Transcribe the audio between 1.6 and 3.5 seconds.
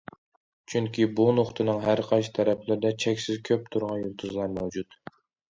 ھەرقايسى تەرەپلىرىدە چەكسىز